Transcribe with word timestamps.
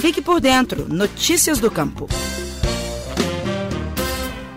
Fique 0.00 0.22
por 0.22 0.40
dentro. 0.40 0.88
Notícias 0.88 1.58
do 1.58 1.70
Campo. 1.70 2.08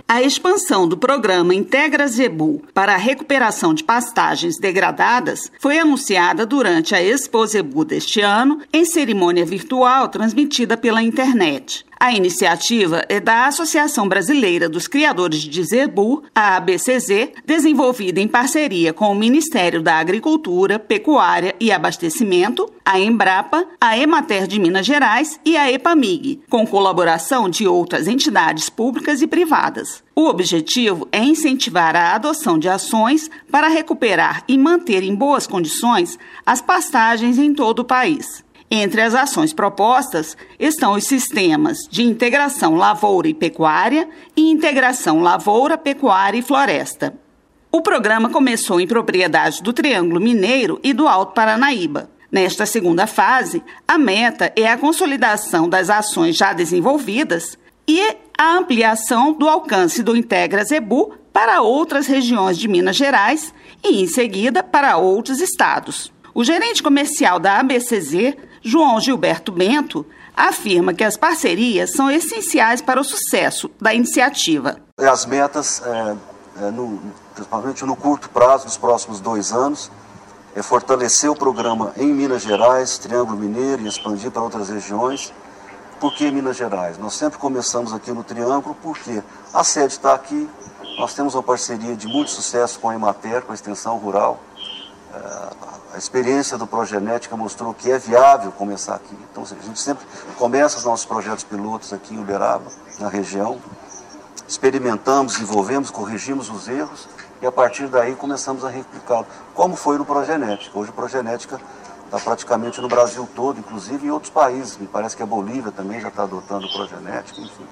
A 0.08 0.22
expansão 0.22 0.88
do 0.88 0.96
programa 0.96 1.54
Integra 1.54 2.08
Zebu 2.08 2.62
para 2.74 2.94
a 2.94 2.98
recuperação 2.98 3.74
de 3.74 3.84
pastagens 3.84 4.58
degradadas 4.58 5.52
foi 5.60 5.80
anunciada 5.80 6.46
durante 6.46 6.96
a 6.96 7.04
Expo 7.04 7.46
Zebu 7.46 7.84
deste 7.84 8.22
ano, 8.22 8.62
em 8.72 8.86
cerimônia 8.86 9.46
virtual 9.46 10.08
transmitida 10.08 10.78
pela 10.78 11.04
internet. 11.04 11.86
A 12.00 12.12
iniciativa 12.12 13.04
é 13.08 13.20
da 13.20 13.48
Associação 13.48 14.08
Brasileira 14.08 14.68
dos 14.68 14.88
Criadores 14.88 15.40
de 15.40 15.64
Zebu, 15.64 16.24
a 16.36 16.58
ABCZ, 16.58 17.30
desenvolvida 17.46 18.20
em 18.20 18.28
parceria 18.28 18.94
com 18.94 19.12
o 19.12 19.16
Ministério 19.16 19.82
da 19.82 19.96
Agricultura, 19.96 20.78
Pecuária 20.78 21.56
e 21.60 21.72
Abastecimento, 21.72 22.70
a 22.86 23.00
Embrapa, 23.00 23.66
a 23.80 23.98
Emater 23.98 24.48
de 24.48 24.60
Minas 24.60 24.86
Gerais 24.86 25.40
e 25.46 25.56
a 25.56 25.72
EPAMIG, 25.72 26.42
com 26.50 26.68
colaboração 26.68 27.50
de 27.50 27.68
outras 27.68 28.08
entidades 28.08 28.70
públicas 28.70 29.22
e 29.22 29.28
privadas. 29.28 30.04
O 30.16 30.28
objetivo 30.28 31.08
é 31.12 31.20
incentivar 31.20 31.96
a 31.96 32.14
adoção 32.14 32.60
de 32.60 32.68
ações 32.68 33.30
para 33.52 33.68
recuperar 33.68 34.44
e 34.48 34.58
manter 34.58 35.04
em 35.04 35.16
boas 35.16 35.48
condições 35.48 36.20
as 36.46 36.62
pastagens 36.62 37.38
em 37.38 37.54
todo 37.54 37.80
o 37.80 37.86
país. 37.86 38.44
Entre 38.70 39.02
as 39.02 39.14
ações 39.14 39.54
propostas 39.54 40.36
estão 40.60 40.94
os 40.94 41.04
sistemas 41.04 41.78
de 41.90 42.02
integração 42.02 42.76
lavoura 42.76 43.28
e 43.28 43.34
pecuária 43.34 44.10
e 44.36 44.50
integração 44.50 45.22
lavoura, 45.22 45.78
pecuária 45.78 46.40
e 46.40 46.42
floresta. 46.42 47.14
O 47.72 47.82
programa 47.82 48.30
começou 48.30 48.80
em 48.80 48.88
propriedade 48.88 49.62
do 49.62 49.74
Triângulo 49.74 50.20
Mineiro 50.20 50.80
e 50.84 50.94
do 50.94 51.08
Alto 51.08 51.34
Paranaíba. 51.34 52.10
Nesta 52.34 52.66
segunda 52.66 53.06
fase, 53.06 53.64
a 53.88 53.96
meta 53.96 54.52
é 54.56 54.68
a 54.68 54.76
consolidação 54.76 55.70
das 55.70 55.88
ações 55.88 56.36
já 56.36 56.52
desenvolvidas 56.52 57.60
e 57.88 58.02
a 58.36 58.58
ampliação 58.58 59.34
do 59.34 59.48
alcance 59.48 60.02
do 60.02 60.16
Integra 60.16 60.64
Zebu 60.64 61.14
para 61.32 61.62
outras 61.62 62.08
regiões 62.08 62.58
de 62.58 62.68
Minas 62.68 62.96
Gerais 62.96 63.54
e, 63.84 64.02
em 64.02 64.08
seguida, 64.08 64.64
para 64.64 64.98
outros 64.98 65.40
estados. 65.40 66.12
O 66.34 66.44
gerente 66.44 66.82
comercial 66.82 67.38
da 67.38 67.60
ABCZ, 67.60 68.36
João 68.64 69.00
Gilberto 69.00 69.52
Bento, 69.52 70.04
afirma 70.36 70.92
que 70.92 71.04
as 71.04 71.16
parcerias 71.16 71.92
são 71.92 72.10
essenciais 72.10 72.82
para 72.82 73.00
o 73.00 73.04
sucesso 73.04 73.70
da 73.80 73.94
iniciativa. 73.94 74.78
As 74.98 75.28
metas, 75.28 75.84
é, 75.86 76.16
é, 76.66 76.72
no, 76.72 77.00
principalmente 77.36 77.86
no 77.86 77.96
curto 77.96 78.28
prazo, 78.32 78.66
nos 78.66 78.78
próximos 78.78 79.20
dois 79.20 79.52
anos, 79.52 79.92
é 80.56 80.62
fortalecer 80.62 81.30
o 81.30 81.36
programa 81.36 81.94
em 81.98 82.14
Minas 82.14 82.44
Gerais, 82.44 82.98
Triângulo 82.98 83.38
Mineiro 83.38 83.82
e 83.82 83.88
expandir 83.88 84.30
para 84.30 84.42
outras 84.42 84.70
regiões. 84.70 85.34
Por 86.00 86.14
que 86.14 86.30
Minas 86.30 86.58
Gerais? 86.58 86.98
Nós 86.98 87.14
sempre 87.14 87.40
começamos 87.40 87.94
aqui 87.94 88.12
no 88.12 88.24
Triângulo 88.24 88.76
porque 88.82 89.24
a 89.54 89.64
sede 89.64 89.94
está 89.94 90.14
aqui, 90.14 90.50
nós 90.98 91.14
temos 91.14 91.34
uma 91.34 91.42
parceria 91.42 91.96
de 91.96 92.08
muito 92.08 92.30
sucesso 92.30 92.80
com 92.80 92.90
a 92.90 92.96
Emater, 92.96 93.42
com 93.42 93.52
a 93.52 93.56
Extensão 93.56 93.98
Rural. 93.98 94.40
É, 95.14 95.54
a 95.96 95.98
experiência 95.98 96.58
do 96.58 96.68
Progenética 96.68 97.36
mostrou 97.36 97.74
que 97.74 97.90
é 97.90 97.98
viável 97.98 98.52
começar 98.52 98.96
aqui. 98.96 99.16
Então, 99.32 99.44
a 99.44 99.66
gente 99.66 99.80
sempre 99.80 100.06
começa 100.38 100.78
os 100.78 100.84
nossos 100.84 101.06
projetos 101.06 101.44
pilotos 101.44 101.94
aqui 101.94 102.14
em 102.16 102.20
Uberaba, 102.20 102.66
na 103.00 103.10
região, 103.10 103.60
experimentamos, 104.48 105.34
desenvolvemos, 105.34 105.90
corrigimos 105.90 106.50
os 106.50 106.68
erros 106.68 107.08
e 107.44 107.46
a 107.46 107.52
partir 107.52 107.88
daí 107.88 108.16
começamos 108.16 108.64
a 108.64 108.70
replicá-lo, 108.70 109.28
como 109.54 109.76
foi 109.76 109.98
no 109.98 110.06
Progenética. 110.06 110.80
Hoje 110.80 110.92
o 110.92 110.94
Progenética 110.94 111.60
está 112.06 112.18
praticamente 112.18 112.80
no 112.80 112.88
Brasil 112.88 113.28
todo, 113.36 113.60
inclusive 113.60 114.08
em 114.08 114.12
outros 114.12 114.32
países. 114.32 114.78
Me 114.78 114.88
parece 114.88 115.18
que 115.18 115.22
a 115.22 115.26
Bolívia 115.26 115.70
também 115.70 116.00
já 116.00 116.08
está 116.08 116.24
adotando 116.24 116.68
o 116.68 116.72
Progenética, 116.72 117.42
enfim. 117.42 117.66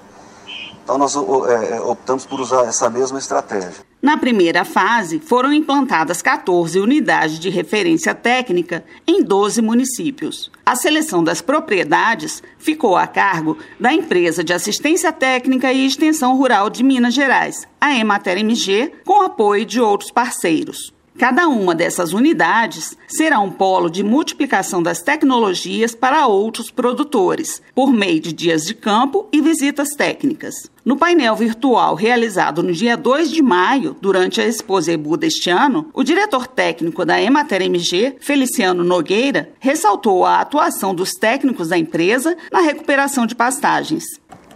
Então 0.84 0.98
nós 0.98 1.16
é, 1.16 1.76
é, 1.76 1.80
optamos 1.80 2.26
por 2.26 2.38
usar 2.38 2.64
essa 2.66 2.90
mesma 2.90 3.18
estratégia. 3.18 3.82
Na 4.02 4.18
primeira 4.18 4.62
fase, 4.62 5.18
foram 5.20 5.50
implantadas 5.50 6.20
14 6.20 6.78
unidades 6.78 7.38
de 7.38 7.48
referência 7.48 8.14
técnica 8.14 8.84
em 9.06 9.22
12 9.22 9.62
municípios. 9.62 10.51
A 10.64 10.76
seleção 10.76 11.24
das 11.24 11.42
propriedades 11.42 12.40
ficou 12.56 12.96
a 12.96 13.06
cargo 13.06 13.58
da 13.80 13.92
Empresa 13.92 14.44
de 14.44 14.52
Assistência 14.52 15.12
Técnica 15.12 15.72
e 15.72 15.84
Extensão 15.84 16.36
Rural 16.36 16.70
de 16.70 16.84
Minas 16.84 17.14
Gerais, 17.14 17.66
a 17.80 17.92
Emater 17.96 18.38
MG, 18.38 18.92
com 19.04 19.22
apoio 19.22 19.66
de 19.66 19.80
outros 19.80 20.12
parceiros. 20.12 20.92
Cada 21.22 21.46
uma 21.46 21.72
dessas 21.72 22.12
unidades 22.12 22.98
será 23.06 23.38
um 23.38 23.48
polo 23.48 23.88
de 23.88 24.02
multiplicação 24.02 24.82
das 24.82 25.02
tecnologias 25.02 25.94
para 25.94 26.26
outros 26.26 26.68
produtores, 26.68 27.62
por 27.76 27.92
meio 27.92 28.18
de 28.18 28.32
dias 28.32 28.64
de 28.64 28.74
campo 28.74 29.28
e 29.30 29.40
visitas 29.40 29.90
técnicas. 29.90 30.68
No 30.84 30.96
painel 30.96 31.36
virtual 31.36 31.94
realizado 31.94 32.60
no 32.60 32.72
dia 32.72 32.96
2 32.96 33.30
de 33.30 33.40
maio, 33.40 33.96
durante 34.00 34.40
a 34.40 34.44
Exposebu 34.44 35.16
deste 35.16 35.48
ano, 35.48 35.88
o 35.94 36.02
diretor 36.02 36.48
técnico 36.48 37.04
da 37.04 37.22
Emater 37.22 37.62
MG, 37.62 38.16
Feliciano 38.18 38.82
Nogueira, 38.82 39.50
ressaltou 39.60 40.26
a 40.26 40.40
atuação 40.40 40.92
dos 40.92 41.12
técnicos 41.12 41.68
da 41.68 41.78
empresa 41.78 42.36
na 42.50 42.62
recuperação 42.62 43.26
de 43.26 43.36
pastagens. 43.36 44.02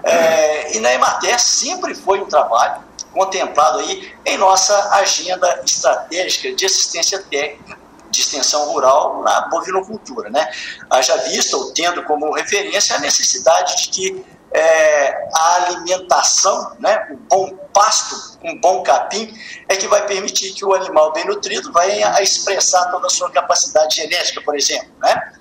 É, 0.02 0.76
e 0.76 0.80
na 0.80 0.92
Emater 0.92 1.38
sempre 1.38 1.94
foi 1.94 2.20
um 2.20 2.26
trabalho 2.26 2.85
contemplado 3.16 3.78
aí 3.78 4.12
em 4.26 4.36
nossa 4.36 4.94
agenda 4.94 5.62
estratégica 5.64 6.54
de 6.54 6.66
assistência 6.66 7.18
técnica 7.22 7.78
de 8.10 8.20
extensão 8.20 8.70
rural 8.72 9.22
na 9.22 9.48
bovinocultura. 9.48 10.28
Né? 10.30 10.48
Haja 10.90 11.16
vista, 11.18 11.56
ou 11.56 11.72
tendo 11.72 12.04
como 12.04 12.32
referência, 12.34 12.94
a 12.94 12.98
necessidade 12.98 13.76
de 13.76 13.88
que 13.88 14.24
é, 14.52 15.28
a 15.34 15.54
alimentação, 15.56 16.76
né, 16.78 17.08
o 17.10 17.16
bom 17.16 17.56
pasto, 17.72 18.38
um 18.44 18.58
bom 18.60 18.82
capim, 18.82 19.36
é 19.68 19.76
que 19.76 19.88
vai 19.88 20.06
permitir 20.06 20.52
que 20.52 20.64
o 20.64 20.74
animal 20.74 21.12
bem 21.12 21.26
nutrido 21.26 21.72
vai 21.72 22.00
expressar 22.22 22.90
toda 22.90 23.06
a 23.06 23.10
sua 23.10 23.30
capacidade 23.30 23.96
genética, 23.96 24.40
por 24.42 24.56
exemplo, 24.56 24.88
né? 25.00 25.32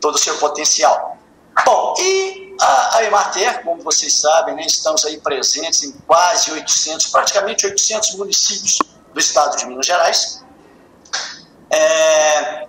todo 0.00 0.14
o 0.14 0.18
seu 0.18 0.36
potencial. 0.38 1.16
Bom, 1.64 1.94
e 1.98 2.45
a, 2.60 2.96
a 2.96 3.04
Emater, 3.04 3.62
como 3.62 3.82
vocês 3.82 4.18
sabem, 4.20 4.54
né, 4.54 4.64
estamos 4.66 5.04
aí 5.04 5.20
presentes 5.20 5.82
em 5.82 5.92
quase 6.06 6.50
800, 6.52 7.06
praticamente 7.08 7.66
800 7.66 8.14
municípios 8.16 8.78
do 9.12 9.20
estado 9.20 9.56
de 9.56 9.66
Minas 9.66 9.86
Gerais. 9.86 10.44
É, 11.70 12.66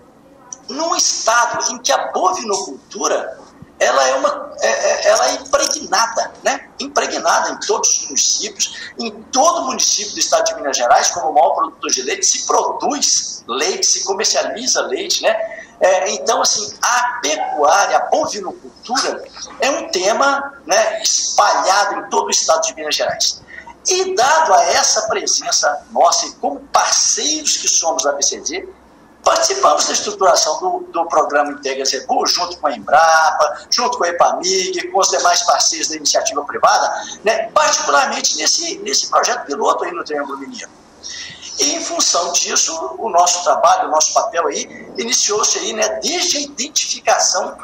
num 0.70 0.96
estado 0.96 1.72
em 1.72 1.80
que 1.80 1.92
a 1.92 2.12
bovinocultura 2.12 3.38
ela 3.80 4.08
é 4.08 4.16
uma 4.16 4.52
é, 4.60 4.68
é, 4.68 5.08
ela 5.08 5.30
é 5.30 5.34
impregnada, 5.36 6.32
né? 6.44 6.68
Impregnada 6.80 7.52
em 7.52 7.60
todos 7.60 7.90
os 7.90 8.06
municípios, 8.06 8.92
em 9.00 9.12
todo 9.32 9.66
município 9.66 10.14
do 10.14 10.20
estado 10.20 10.46
de 10.46 10.56
Minas 10.56 10.78
Gerais, 10.78 11.10
como 11.10 11.30
o 11.30 11.34
maior 11.34 11.52
produtor 11.52 11.92
de 11.92 12.02
leite, 12.02 12.26
se 12.26 12.48
produz 12.48 13.44
leite, 13.48 13.86
se 13.86 14.04
comercializa 14.04 14.82
leite, 14.82 15.22
né? 15.22 15.67
É, 15.80 16.12
então, 16.12 16.42
assim, 16.42 16.76
a 16.82 17.20
pecuária, 17.22 17.98
a 17.98 18.06
bovinocultura 18.08 19.24
é 19.60 19.70
um 19.70 19.90
tema 19.90 20.54
né, 20.66 21.02
espalhado 21.02 22.00
em 22.00 22.10
todo 22.10 22.28
o 22.28 22.32
estado 22.32 22.62
de 22.64 22.76
Minas 22.76 22.96
Gerais. 22.96 23.42
E 23.88 24.16
dado 24.16 24.54
a 24.54 24.64
essa 24.66 25.04
presença 25.08 25.86
nossa 25.92 26.26
e 26.26 26.32
como 26.36 26.60
parceiros 26.72 27.58
que 27.58 27.68
somos 27.68 28.04
da 28.04 28.12
BCD, 28.14 28.68
participamos 29.24 29.86
da 29.86 29.94
estruturação 29.94 30.60
do, 30.60 30.92
do 30.92 31.06
programa 31.06 31.52
Integra 31.52 31.86
Zebu, 31.86 32.26
junto 32.26 32.58
com 32.58 32.68
a 32.68 32.76
Embrapa, 32.76 33.68
junto 33.70 33.98
com 33.98 34.04
a 34.06 34.10
EPAMIG, 34.10 34.90
com 34.90 35.00
os 35.00 35.10
demais 35.10 35.44
parceiros 35.44 35.90
da 35.90 35.96
iniciativa 35.96 36.44
privada, 36.44 37.04
né, 37.24 37.50
particularmente 37.52 38.38
nesse, 38.38 38.78
nesse 38.80 39.10
projeto 39.10 39.46
piloto 39.46 39.84
aí 39.84 39.92
no 39.92 40.04
Triângulo 40.04 40.38
Mineiro. 40.38 40.72
E 41.60 41.76
em 41.76 41.82
função 41.82 42.32
disso, 42.34 42.74
o 43.00 43.10
nosso 43.10 43.44
trabalho, 43.44 43.88
o 43.88 43.92
nosso 43.92 44.14
papel 44.14 44.48
aí, 44.48 44.88
iniciou-se 44.98 45.58
aí, 45.60 45.74
né, 45.74 46.00
desde 46.02 46.38
a 46.38 46.42
identificação 46.42 47.58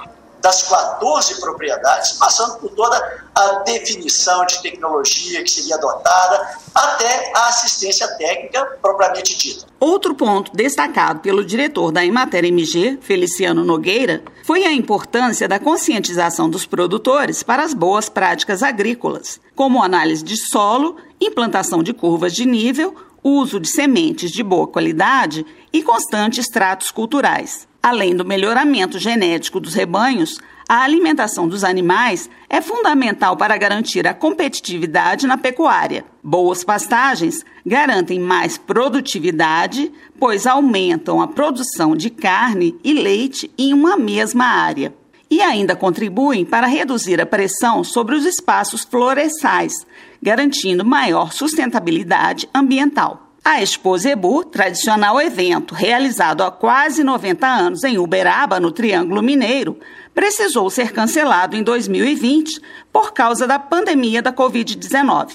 das 0.44 0.64
14 0.64 1.40
propriedades, 1.40 2.12
passando 2.14 2.60
por 2.60 2.70
toda 2.72 3.24
a 3.34 3.60
definição 3.60 4.46
de 4.46 4.62
tecnologia 4.62 5.42
que 5.42 5.50
seria 5.50 5.76
adotada, 5.76 6.58
até 6.76 7.32
a 7.34 7.48
assistência 7.48 8.06
técnica 8.18 8.78
propriamente 8.82 9.38
dita. 9.38 9.66
Outro 9.80 10.14
ponto 10.14 10.52
destacado 10.54 11.22
pelo 11.22 11.46
diretor 11.46 11.94
da 11.94 12.06
Emater 12.06 12.44
MG, 12.44 13.00
Feliciano 13.02 13.64
Nogueira, 13.64 14.22
foi 14.44 14.66
a 14.66 14.74
importância 14.74 15.48
da 15.48 15.60
conscientização 15.60 16.50
dos 16.50 16.66
produtores 16.66 17.42
para 17.42 17.64
as 17.64 17.74
boas 17.74 18.10
práticas 18.10 18.62
agrícolas, 18.62 19.40
como 19.56 19.82
análise 19.82 20.24
de 20.24 20.36
solo, 20.36 20.98
implantação 21.22 21.82
de 21.82 21.94
curvas 21.94 22.34
de 22.34 22.46
nível, 22.46 22.94
uso 23.24 23.60
de 23.60 23.70
sementes 23.70 24.32
de 24.32 24.44
boa 24.44 24.68
qualidade 24.68 25.46
e 25.72 25.82
constantes 25.82 26.48
tratos 26.50 26.92
culturais. 26.92 27.68
Além 27.82 28.16
do 28.16 28.26
melhoramento 28.26 29.00
genético 29.00 29.60
dos 29.60 29.74
rebanhos, 29.74 30.40
a 30.68 30.82
alimentação 30.82 31.48
dos 31.48 31.64
animais 31.64 32.30
é 32.50 32.62
fundamental 32.62 33.36
para 33.36 33.58
garantir 33.58 34.08
a 34.08 34.14
competitividade 34.14 35.28
na 35.28 35.38
pecuária. 35.38 36.06
Boas 36.24 36.64
pastagens 36.64 37.44
garantem 37.66 38.20
mais 38.20 38.58
produtividade, 38.58 39.92
pois 40.20 40.48
aumentam 40.48 41.22
a 41.22 41.28
produção 41.28 41.96
de 41.96 42.10
carne 42.10 42.76
e 42.84 42.94
leite 42.94 43.52
em 43.58 43.74
uma 43.74 43.98
mesma 43.98 44.46
área. 44.46 44.94
E 45.34 45.42
ainda 45.42 45.76
contribuem 45.76 46.46
para 46.46 46.68
reduzir 46.68 47.20
a 47.20 47.26
pressão 47.26 47.84
sobre 47.84 48.16
os 48.16 48.24
espaços 48.24 48.84
florestais, 48.84 49.74
garantindo 50.22 50.86
maior 50.86 51.34
sustentabilidade 51.34 52.48
ambiental. 52.54 53.32
A 53.44 53.60
Expo 53.60 53.98
Zebu, 53.98 54.46
tradicional 54.46 55.20
evento 55.20 55.74
realizado 55.74 56.44
há 56.44 56.52
quase 56.52 57.04
90 57.04 57.48
anos 57.48 57.84
em 57.84 57.98
Uberaba, 57.98 58.60
no 58.60 58.72
Triângulo 58.72 59.24
Mineiro, 59.24 59.80
precisou 60.14 60.70
ser 60.70 60.92
cancelado 60.92 61.58
em 61.58 61.64
2020 61.64 62.62
por 62.92 63.12
causa 63.12 63.48
da 63.48 63.58
pandemia 63.58 64.22
da 64.22 64.32
Covid-19. 64.32 65.32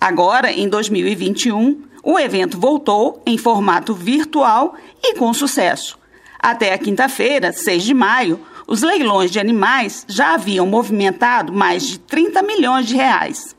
Agora, 0.00 0.50
em 0.50 0.66
2021, 0.66 1.82
o 2.02 2.18
evento 2.18 2.58
voltou 2.58 3.22
em 3.26 3.36
formato 3.36 3.92
virtual 3.92 4.76
e 5.04 5.14
com 5.16 5.34
sucesso. 5.34 5.98
Até 6.38 6.72
a 6.72 6.78
quinta-feira, 6.78 7.52
6 7.52 7.82
de 7.82 7.92
maio, 7.92 8.40
os 8.66 8.82
leilões 8.82 9.30
de 9.30 9.38
animais 9.38 10.04
já 10.08 10.34
haviam 10.34 10.66
movimentado 10.66 11.52
mais 11.52 11.86
de 11.86 11.98
30 11.98 12.42
milhões 12.42 12.86
de 12.86 12.96
reais. 12.96 13.54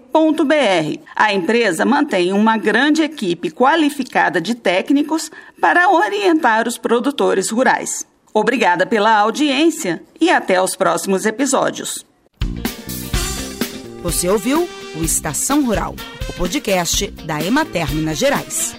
A 1.15 1.35
empresa 1.35 1.85
mantém 1.85 2.33
uma 2.33 2.57
grande 2.57 3.03
equipe 3.03 3.51
qualificada 3.51 4.41
de 4.41 4.55
técnicos 4.55 5.31
para 5.61 5.91
orientar 5.91 6.67
os 6.67 6.79
produtores 6.79 7.51
rurais. 7.51 8.07
Obrigada 8.33 8.87
pela 8.87 9.17
audiência 9.19 10.03
e 10.21 10.31
até 10.31 10.63
os 10.63 10.75
próximos 10.75 11.27
episódios. 11.27 12.05
Você 14.03 14.29
ouviu 14.29 14.67
o 14.97 15.05
Estação 15.05 15.65
Rural, 15.65 15.95
o 16.29 16.33
podcast 16.33 17.09
da 17.27 17.43
Emater 17.43 17.95
Minas 17.95 18.17
Gerais. 18.17 18.75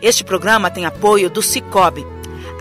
Este 0.00 0.24
programa 0.24 0.68
tem 0.68 0.84
apoio 0.84 1.30
do 1.30 1.40
Cicobi 1.40 2.04